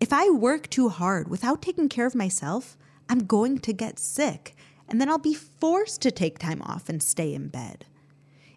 If 0.00 0.12
I 0.12 0.30
work 0.30 0.70
too 0.70 0.88
hard 0.88 1.28
without 1.28 1.62
taking 1.62 1.88
care 1.88 2.06
of 2.06 2.14
myself, 2.14 2.76
I'm 3.08 3.26
going 3.26 3.58
to 3.58 3.72
get 3.72 3.98
sick, 3.98 4.56
and 4.88 5.00
then 5.00 5.08
I'll 5.08 5.18
be 5.18 5.34
forced 5.34 6.02
to 6.02 6.10
take 6.10 6.38
time 6.38 6.62
off 6.62 6.88
and 6.88 7.02
stay 7.02 7.34
in 7.34 7.48
bed. 7.48 7.86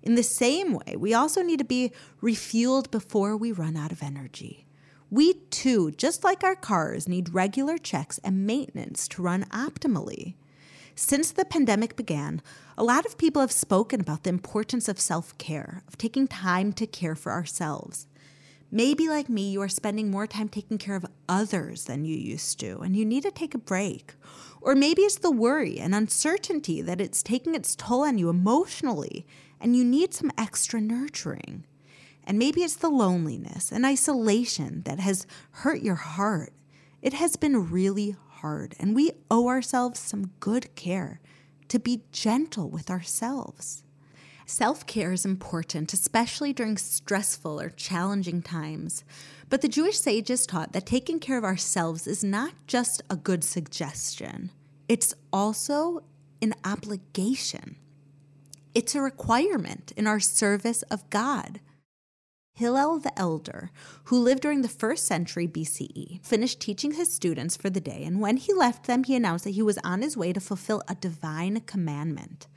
In 0.01 0.15
the 0.15 0.23
same 0.23 0.73
way, 0.73 0.95
we 0.97 1.13
also 1.13 1.41
need 1.41 1.59
to 1.59 1.65
be 1.65 1.91
refueled 2.21 2.91
before 2.91 3.35
we 3.35 3.51
run 3.51 3.75
out 3.75 3.91
of 3.91 4.01
energy. 4.01 4.65
We 5.09 5.33
too, 5.49 5.91
just 5.91 6.23
like 6.23 6.43
our 6.43 6.55
cars, 6.55 7.07
need 7.07 7.33
regular 7.33 7.77
checks 7.77 8.17
and 8.23 8.45
maintenance 8.45 9.07
to 9.09 9.21
run 9.21 9.45
optimally. 9.45 10.35
Since 10.95 11.31
the 11.31 11.45
pandemic 11.45 11.95
began, 11.95 12.41
a 12.77 12.83
lot 12.83 13.05
of 13.05 13.17
people 13.17 13.41
have 13.41 13.51
spoken 13.51 14.01
about 14.01 14.23
the 14.23 14.29
importance 14.29 14.89
of 14.89 14.99
self 14.99 15.37
care, 15.37 15.83
of 15.87 15.97
taking 15.97 16.27
time 16.27 16.73
to 16.73 16.87
care 16.87 17.15
for 17.15 17.31
ourselves. 17.31 18.07
Maybe, 18.69 19.07
like 19.07 19.29
me, 19.29 19.49
you 19.49 19.61
are 19.61 19.69
spending 19.69 20.11
more 20.11 20.27
time 20.27 20.49
taking 20.49 20.77
care 20.77 20.95
of 20.95 21.05
others 21.29 21.85
than 21.85 22.03
you 22.03 22.17
used 22.17 22.59
to, 22.59 22.79
and 22.79 22.97
you 22.97 23.05
need 23.05 23.23
to 23.23 23.31
take 23.31 23.55
a 23.55 23.59
break. 23.59 24.15
Or 24.59 24.75
maybe 24.75 25.03
it's 25.03 25.17
the 25.17 25.31
worry 25.31 25.79
and 25.79 25.95
uncertainty 25.95 26.81
that 26.81 26.99
it's 26.99 27.23
taking 27.23 27.55
its 27.55 27.75
toll 27.77 28.03
on 28.03 28.17
you 28.17 28.29
emotionally, 28.29 29.25
and 29.61 29.75
you 29.75 29.85
need 29.85 30.13
some 30.13 30.31
extra 30.37 30.81
nurturing. 30.81 31.65
And 32.25 32.37
maybe 32.37 32.61
it's 32.61 32.75
the 32.75 32.89
loneliness 32.89 33.71
and 33.71 33.85
isolation 33.85 34.81
that 34.83 34.99
has 34.99 35.25
hurt 35.51 35.81
your 35.81 35.95
heart. 35.95 36.51
It 37.01 37.13
has 37.13 37.37
been 37.37 37.71
really 37.71 38.17
hard, 38.27 38.75
and 38.79 38.93
we 38.93 39.13
owe 39.31 39.47
ourselves 39.47 40.01
some 40.01 40.31
good 40.41 40.75
care 40.75 41.21
to 41.69 41.79
be 41.79 42.03
gentle 42.11 42.69
with 42.69 42.89
ourselves. 42.89 43.83
Self 44.49 44.85
care 44.85 45.11
is 45.11 45.25
important, 45.25 45.91
especially 45.91 46.53
during 46.53 46.77
stressful 46.77 47.59
or 47.59 47.69
challenging 47.69 48.41
times. 48.41 49.03
But 49.49 49.59
the 49.59 49.67
Jewish 49.67 49.99
sages 49.99 50.45
taught 50.45 50.71
that 50.71 50.85
taking 50.85 51.19
care 51.19 51.37
of 51.37 51.43
ourselves 51.43 52.07
is 52.07 52.23
not 52.23 52.53
just 52.65 53.03
a 53.09 53.17
good 53.17 53.43
suggestion, 53.43 54.51
it's 54.87 55.13
also 55.33 56.03
an 56.41 56.53
obligation. 56.63 57.75
It's 58.73 58.95
a 58.95 59.01
requirement 59.01 59.91
in 59.97 60.07
our 60.07 60.21
service 60.21 60.81
of 60.83 61.09
God. 61.09 61.59
Hillel 62.53 62.99
the 62.99 63.19
Elder, 63.19 63.69
who 64.05 64.17
lived 64.17 64.41
during 64.41 64.61
the 64.61 64.69
first 64.69 65.05
century 65.05 65.47
BCE, 65.47 66.23
finished 66.23 66.61
teaching 66.61 66.93
his 66.93 67.11
students 67.13 67.57
for 67.57 67.69
the 67.69 67.81
day, 67.81 68.03
and 68.03 68.21
when 68.21 68.37
he 68.37 68.53
left 68.53 68.87
them, 68.87 69.03
he 69.03 69.15
announced 69.15 69.43
that 69.43 69.51
he 69.51 69.61
was 69.61 69.77
on 69.83 70.01
his 70.01 70.15
way 70.15 70.31
to 70.31 70.39
fulfill 70.39 70.81
a 70.87 70.95
divine 70.95 71.59
commandment. 71.61 72.47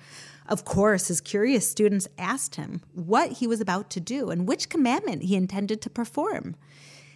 Of 0.50 0.64
course, 0.64 1.06
his 1.06 1.20
curious 1.20 1.70
students 1.70 2.08
asked 2.18 2.56
him 2.56 2.82
what 2.92 3.34
he 3.34 3.46
was 3.46 3.60
about 3.60 3.88
to 3.90 4.00
do 4.00 4.30
and 4.30 4.48
which 4.48 4.68
commandment 4.68 5.22
he 5.22 5.36
intended 5.36 5.80
to 5.82 5.90
perform. 5.90 6.56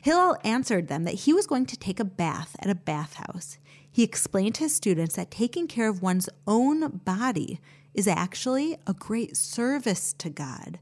Hillel 0.02 0.36
answered 0.44 0.86
them 0.86 1.02
that 1.02 1.14
he 1.14 1.32
was 1.32 1.48
going 1.48 1.66
to 1.66 1.76
take 1.76 1.98
a 1.98 2.04
bath 2.04 2.54
at 2.60 2.70
a 2.70 2.76
bathhouse. 2.76 3.58
He 3.90 4.04
explained 4.04 4.54
to 4.56 4.64
his 4.64 4.74
students 4.74 5.16
that 5.16 5.32
taking 5.32 5.66
care 5.66 5.88
of 5.88 6.00
one's 6.00 6.28
own 6.46 7.00
body 7.04 7.60
is 7.92 8.06
actually 8.06 8.76
a 8.86 8.92
great 8.92 9.36
service 9.36 10.12
to 10.12 10.30
God, 10.30 10.78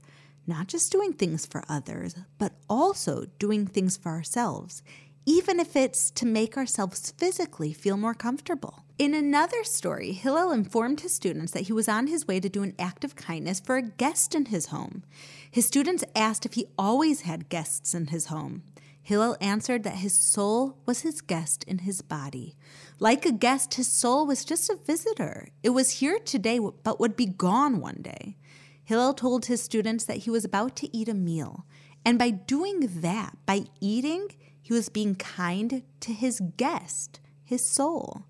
not 0.47 0.66
just 0.66 0.92
doing 0.92 1.14
things 1.14 1.47
for 1.47 1.64
others, 1.71 2.16
but 2.37 2.52
also 2.68 3.26
doing 3.38 3.66
things 3.66 3.97
for 3.97 4.11
ourselves, 4.11 4.82
even 5.25 5.61
if 5.61 5.76
it's 5.76 6.11
to 6.11 6.26
make 6.26 6.57
ourselves 6.57 7.12
physically 7.17 7.73
feel 7.73 7.97
more 7.97 8.14
comfortable. 8.14 8.85
In 8.99 9.14
another 9.14 9.64
story, 9.64 10.12
Hillel 10.12 10.52
informed 10.52 11.00
his 11.00 11.14
students 11.14 11.52
that 11.52 11.64
he 11.64 11.73
was 11.73 11.88
on 11.88 12.07
his 12.07 12.26
way 12.26 12.41
to 12.41 12.49
do 12.49 12.62
an 12.62 12.75
act 12.79 13.05
of 13.05 13.17
kindness 13.17 13.61
for 13.61 13.76
a 13.76 13.83
guest 13.83 14.35
in 14.35 14.47
his 14.47 14.67
home. 14.67 15.02
His 15.50 15.67
students 15.67 16.05
asked 16.14 16.47
if 16.47 16.55
he 16.55 16.67
always 16.79 17.23
had 17.23 17.49
guests 17.49 17.95
in 17.95 18.09
his 18.09 18.26
home. 18.26 18.62
Hillel 19.02 19.37
answered 19.41 19.83
that 19.83 19.97
his 19.97 20.14
soul 20.14 20.79
was 20.87 21.00
his 21.00 21.21
guest 21.21 21.64
in 21.64 21.79
his 21.79 22.02
body. 22.02 22.57
Like 23.00 23.26
a 23.26 23.33
guest, 23.33 23.75
his 23.75 23.88
soul 23.88 24.26
was 24.26 24.45
just 24.45 24.71
a 24.71 24.76
visitor. 24.76 25.49
It 25.62 25.71
was 25.71 25.99
here 25.99 26.21
today, 26.21 26.61
but 26.61 27.00
would 27.00 27.17
be 27.17 27.26
gone 27.26 27.81
one 27.81 28.02
day. 28.02 28.37
Hillel 28.85 29.14
told 29.14 29.47
his 29.47 29.62
students 29.62 30.05
that 30.05 30.19
he 30.19 30.31
was 30.31 30.45
about 30.45 30.76
to 30.76 30.97
eat 30.97 31.09
a 31.09 31.14
meal. 31.14 31.67
And 32.05 32.19
by 32.19 32.31
doing 32.31 32.88
that, 33.00 33.37
by 33.47 33.64
eating, 33.81 34.29
he 34.62 34.73
was 34.73 34.88
being 34.88 35.14
kind 35.16 35.83
to 36.00 36.12
his 36.12 36.40
guest, 36.57 37.21
his 37.42 37.64
soul. 37.64 38.25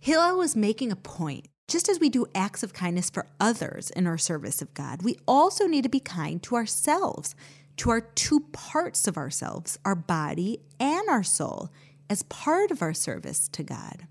Hillel 0.00 0.38
was 0.38 0.56
making 0.56 0.92
a 0.92 0.96
point. 0.96 1.48
Just 1.66 1.88
as 1.88 2.00
we 2.00 2.08
do 2.08 2.24
acts 2.34 2.62
of 2.62 2.72
kindness 2.72 3.10
for 3.10 3.26
others 3.38 3.90
in 3.90 4.06
our 4.06 4.16
service 4.16 4.62
of 4.62 4.72
God, 4.72 5.02
we 5.02 5.18
also 5.26 5.66
need 5.66 5.82
to 5.82 5.90
be 5.90 6.00
kind 6.00 6.42
to 6.44 6.54
ourselves, 6.54 7.34
to 7.76 7.90
our 7.90 8.00
two 8.00 8.40
parts 8.52 9.06
of 9.06 9.18
ourselves, 9.18 9.78
our 9.84 9.94
body 9.94 10.60
and 10.80 11.06
our 11.10 11.22
soul, 11.22 11.70
as 12.08 12.22
part 12.22 12.70
of 12.70 12.80
our 12.80 12.94
service 12.94 13.48
to 13.48 13.62
God. 13.62 14.06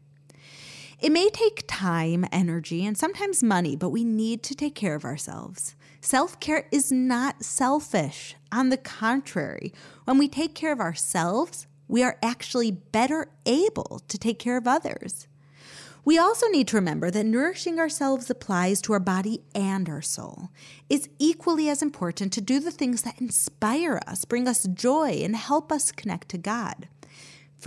It 1.00 1.12
may 1.12 1.30
take 1.30 1.64
time, 1.68 2.26
energy, 2.32 2.86
and 2.86 2.98
sometimes 2.98 3.44
money, 3.44 3.76
but 3.76 3.90
we 3.90 4.04
need 4.04 4.44
to 4.44 4.56
take 4.56 4.76
care 4.76 4.96
of 4.96 5.06
ourselves. 5.06 5.76
Self 6.08 6.40
care 6.40 6.70
is 6.72 6.90
not 6.90 7.44
selfish. 7.44 8.38
On 8.50 8.70
the 8.70 8.78
contrary, 8.78 9.74
when 10.06 10.18
we 10.18 10.30
take 10.30 10.56
care 10.56 10.72
of 10.72 10.80
ourselves, 10.80 11.68
we 11.90 12.02
are 12.02 12.18
actually 12.24 12.72
better 12.72 13.28
able 13.46 14.02
to 14.08 14.18
take 14.18 14.40
care 14.40 14.56
of 14.56 14.70
others. 14.70 15.28
We 16.06 16.18
also 16.18 16.48
need 16.48 16.70
to 16.70 16.78
remember 16.78 17.12
that 17.12 17.26
nourishing 17.26 17.78
ourselves 17.78 18.30
applies 18.30 18.82
to 18.84 18.94
our 18.94 19.02
body 19.02 19.42
and 19.54 19.90
our 19.90 20.02
soul. 20.02 20.48
It's 20.90 21.10
equally 21.20 21.68
as 21.68 21.82
important 21.82 22.32
to 22.32 22.40
do 22.40 22.62
the 22.62 22.72
things 22.72 23.02
that 23.02 23.20
inspire 23.20 24.00
us, 24.08 24.24
bring 24.24 24.48
us 24.48 24.64
joy, 24.64 25.20
and 25.22 25.36
help 25.36 25.74
us 25.74 25.92
connect 25.92 26.30
to 26.30 26.38
God. 26.38 26.88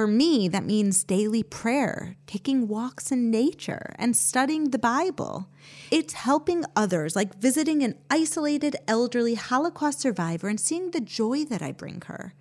For 0.00 0.06
me, 0.06 0.48
that 0.48 0.64
means 0.64 1.04
daily 1.04 1.42
prayer, 1.42 2.16
taking 2.26 2.68
walks 2.68 3.12
in 3.12 3.30
nature, 3.30 3.94
and 3.98 4.16
studying 4.16 4.70
the 4.70 4.78
Bible. 4.78 5.50
It's 5.90 6.14
helping 6.14 6.64
others, 6.74 7.14
like 7.14 7.38
visiting 7.38 7.82
an 7.82 7.96
isolated 8.08 8.76
elderly 8.88 9.34
Holocaust 9.34 10.00
survivor 10.00 10.48
and 10.48 10.58
seeing 10.58 10.92
the 10.92 11.02
joy 11.02 11.44
that 11.44 11.60
I 11.60 11.72
bring 11.72 12.02
her. 12.06 12.32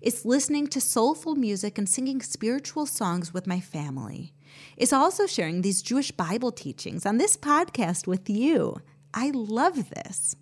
It's 0.00 0.24
listening 0.24 0.66
to 0.66 0.80
soulful 0.80 1.36
music 1.36 1.78
and 1.78 1.88
singing 1.88 2.20
spiritual 2.20 2.84
songs 2.84 3.32
with 3.32 3.46
my 3.46 3.60
family. 3.60 4.34
It's 4.76 4.92
also 4.92 5.28
sharing 5.28 5.62
these 5.62 5.82
Jewish 5.82 6.10
Bible 6.10 6.50
teachings 6.50 7.06
on 7.06 7.18
this 7.18 7.36
podcast 7.36 8.08
with 8.08 8.28
you. 8.28 8.80
I 9.14 9.30
love 9.32 9.90
this. 9.90 10.34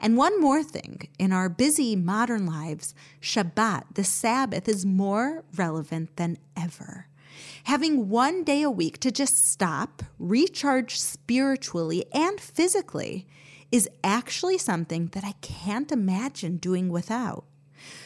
And 0.00 0.16
one 0.16 0.40
more 0.40 0.62
thing 0.62 1.08
in 1.18 1.32
our 1.32 1.48
busy 1.48 1.96
modern 1.96 2.46
lives, 2.46 2.94
Shabbat, 3.20 3.94
the 3.94 4.04
Sabbath, 4.04 4.68
is 4.68 4.86
more 4.86 5.44
relevant 5.56 6.16
than 6.16 6.38
ever. 6.56 7.06
Having 7.64 8.08
one 8.08 8.44
day 8.44 8.62
a 8.62 8.70
week 8.70 8.98
to 9.00 9.10
just 9.10 9.48
stop, 9.48 10.02
recharge 10.18 10.98
spiritually 10.98 12.06
and 12.12 12.40
physically, 12.40 13.26
is 13.70 13.88
actually 14.02 14.58
something 14.58 15.08
that 15.08 15.24
I 15.24 15.32
can't 15.42 15.92
imagine 15.92 16.56
doing 16.56 16.88
without. 16.88 17.44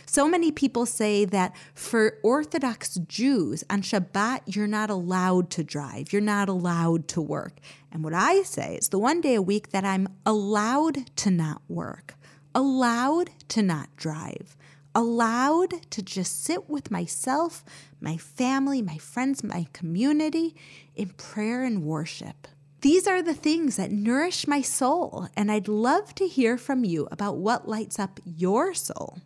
So 0.07 0.29
many 0.29 0.51
people 0.53 0.87
say 0.87 1.25
that 1.27 1.55
for 1.75 2.19
Orthodox 2.23 2.95
Jews 2.97 3.65
on 3.71 3.83
Shabbat, 3.83 4.43
you're 4.47 4.67
not 4.67 4.91
allowed 4.91 5.51
to 5.51 5.65
drive, 5.65 6.13
you're 6.13 6.23
not 6.23 6.49
allowed 6.49 7.09
to 7.09 7.21
work. 7.21 7.59
And 7.91 8.03
what 8.05 8.15
I 8.15 8.43
say 8.43 8.77
is 8.77 8.89
the 8.89 8.99
one 8.99 9.21
day 9.21 9.35
a 9.35 9.43
week 9.43 9.71
that 9.71 9.85
I'm 9.85 10.09
allowed 10.25 11.15
to 11.17 11.31
not 11.31 11.63
work, 11.69 12.15
allowed 12.55 13.31
to 13.49 13.63
not 13.63 13.95
drive, 13.97 14.57
allowed 14.95 15.91
to 15.91 16.03
just 16.03 16.45
sit 16.45 16.69
with 16.69 16.91
myself, 16.91 17.65
my 18.01 18.17
family, 18.17 18.83
my 18.83 18.99
friends, 18.99 19.43
my 19.43 19.67
community 19.73 20.55
in 20.95 21.11
prayer 21.11 21.65
and 21.65 21.83
worship. 21.83 22.49
These 22.83 23.07
are 23.07 23.23
the 23.23 23.35
things 23.35 23.77
that 23.77 23.93
nourish 23.93 24.49
my 24.49 24.61
soul, 24.61 25.29
and 25.37 25.53
I'd 25.53 25.69
love 25.69 26.17
to 26.17 26.27
hear 26.27 26.59
from 26.59 26.85
you 26.85 27.07
about 27.13 27.37
what 27.37 27.69
lights 27.69 27.99
up 27.99 28.19
your 28.25 28.75
soul. 28.75 29.21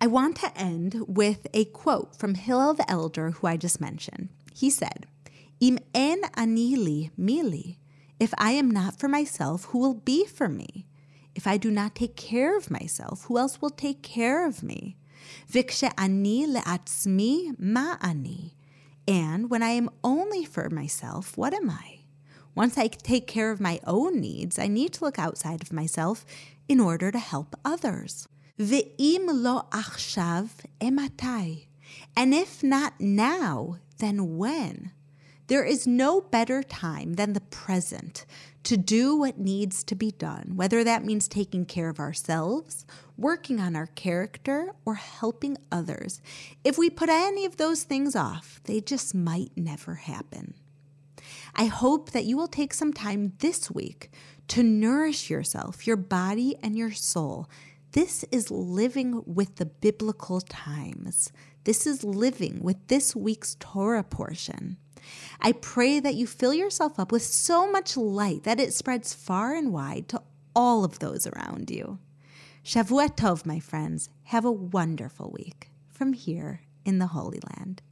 I 0.00 0.06
want 0.06 0.36
to 0.36 0.56
end 0.56 1.02
with 1.08 1.48
a 1.52 1.64
quote 1.64 2.14
from 2.14 2.34
Hillel 2.34 2.74
the 2.74 2.88
Elder, 2.88 3.32
who 3.32 3.48
I 3.48 3.56
just 3.56 3.80
mentioned. 3.80 4.28
He 4.54 4.70
said, 4.70 5.06
Im 5.60 5.80
en 5.92 6.22
anili 6.36 7.10
mili. 7.18 7.78
If 8.20 8.32
I 8.38 8.52
am 8.52 8.70
not 8.70 8.98
for 8.98 9.08
myself, 9.08 9.64
who 9.66 9.78
will 9.78 9.94
be 9.94 10.24
for 10.24 10.48
me? 10.48 10.86
If 11.34 11.48
I 11.48 11.56
do 11.56 11.70
not 11.70 11.96
take 11.96 12.14
care 12.14 12.56
of 12.56 12.70
myself, 12.70 13.24
who 13.24 13.38
else 13.38 13.60
will 13.60 13.70
take 13.70 14.02
care 14.02 14.46
of 14.46 14.62
me? 14.62 14.96
Ani 15.52 16.46
le'atzmi 16.46 17.58
ma 17.58 17.96
ani. 18.00 18.54
And 19.08 19.50
when 19.50 19.64
I 19.64 19.70
am 19.70 19.90
only 20.04 20.44
for 20.44 20.70
myself, 20.70 21.36
what 21.36 21.52
am 21.54 21.70
I? 21.70 22.00
Once 22.54 22.78
I 22.78 22.86
take 22.86 23.26
care 23.26 23.50
of 23.50 23.60
my 23.60 23.80
own 23.84 24.20
needs, 24.20 24.60
I 24.60 24.68
need 24.68 24.92
to 24.94 25.04
look 25.04 25.18
outside 25.18 25.62
of 25.62 25.72
myself 25.72 26.24
in 26.68 26.78
order 26.78 27.10
to 27.10 27.18
help 27.18 27.56
others. 27.64 28.28
Ve'im 28.58 29.26
lo 29.28 29.66
achshav 29.70 30.50
ematai. 30.80 31.66
And 32.16 32.34
if 32.34 32.62
not 32.62 33.00
now, 33.00 33.78
then 33.98 34.36
when? 34.36 34.92
There 35.46 35.64
is 35.64 35.86
no 35.86 36.20
better 36.20 36.62
time 36.62 37.14
than 37.14 37.32
the 37.32 37.40
present 37.40 38.26
to 38.64 38.76
do 38.76 39.16
what 39.16 39.38
needs 39.38 39.82
to 39.84 39.94
be 39.94 40.10
done, 40.10 40.52
whether 40.56 40.84
that 40.84 41.04
means 41.04 41.26
taking 41.26 41.64
care 41.64 41.88
of 41.88 41.98
ourselves, 41.98 42.84
working 43.16 43.58
on 43.58 43.74
our 43.74 43.86
character, 43.86 44.72
or 44.84 44.96
helping 44.96 45.56
others. 45.72 46.20
If 46.64 46.76
we 46.76 46.90
put 46.90 47.08
any 47.08 47.46
of 47.46 47.56
those 47.56 47.84
things 47.84 48.14
off, 48.14 48.60
they 48.64 48.80
just 48.80 49.14
might 49.14 49.52
never 49.56 49.94
happen. 49.94 50.52
I 51.54 51.64
hope 51.64 52.10
that 52.10 52.24
you 52.24 52.36
will 52.36 52.48
take 52.48 52.74
some 52.74 52.92
time 52.92 53.32
this 53.38 53.70
week 53.70 54.10
to 54.48 54.62
nourish 54.62 55.30
yourself, 55.30 55.86
your 55.86 55.96
body, 55.96 56.56
and 56.62 56.76
your 56.76 56.92
soul 56.92 57.48
this 57.98 58.24
is 58.30 58.48
living 58.48 59.24
with 59.26 59.56
the 59.56 59.66
biblical 59.66 60.40
times. 60.40 61.32
This 61.64 61.84
is 61.84 62.04
living 62.04 62.60
with 62.62 62.76
this 62.86 63.16
week's 63.16 63.56
Torah 63.58 64.04
portion. 64.04 64.76
I 65.40 65.50
pray 65.50 65.98
that 65.98 66.14
you 66.14 66.24
fill 66.28 66.54
yourself 66.54 67.00
up 67.00 67.10
with 67.10 67.24
so 67.24 67.68
much 67.68 67.96
light 67.96 68.44
that 68.44 68.60
it 68.60 68.72
spreads 68.72 69.14
far 69.14 69.52
and 69.52 69.72
wide 69.72 70.06
to 70.10 70.22
all 70.54 70.84
of 70.84 71.00
those 71.00 71.26
around 71.26 71.72
you. 71.72 71.98
Shavua 72.64 73.16
Tov, 73.16 73.44
my 73.44 73.58
friends. 73.58 74.10
Have 74.26 74.44
a 74.44 74.52
wonderful 74.52 75.32
week 75.36 75.72
from 75.88 76.12
here 76.12 76.60
in 76.84 77.00
the 77.00 77.08
Holy 77.08 77.40
Land. 77.56 77.82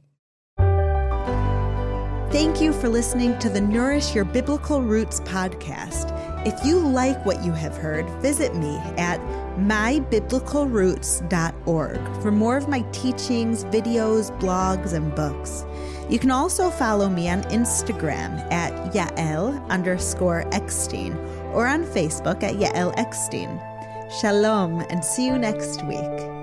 Thank 2.31 2.61
you 2.61 2.71
for 2.71 2.87
listening 2.87 3.37
to 3.39 3.49
the 3.49 3.59
Nourish 3.59 4.15
Your 4.15 4.25
Biblical 4.25 4.81
Roots 4.81 5.19
podcast. 5.21 6.13
If 6.47 6.65
you 6.65 6.79
like 6.79 7.25
what 7.25 7.43
you 7.43 7.51
have 7.51 7.75
heard, 7.75 8.09
visit 8.21 8.55
me 8.55 8.77
at 8.97 9.19
mybiblicalroots.org 9.57 12.21
for 12.21 12.31
more 12.31 12.57
of 12.57 12.67
my 12.67 12.81
teachings, 12.91 13.63
videos, 13.65 14.37
blogs, 14.39 14.93
and 14.93 15.13
books. 15.15 15.65
You 16.09 16.19
can 16.19 16.31
also 16.31 16.69
follow 16.69 17.09
me 17.09 17.29
on 17.29 17.43
Instagram 17.43 18.39
at 18.51 18.93
Yael 18.93 19.65
underscore 19.69 20.43
Eckstein 20.53 21.13
or 21.53 21.67
on 21.67 21.85
Facebook 21.85 22.43
at 22.43 22.55
Yael 22.55 22.93
Eckstein. 22.97 23.61
Shalom 24.21 24.81
and 24.89 25.03
see 25.03 25.25
you 25.25 25.37
next 25.37 25.83
week. 25.85 26.36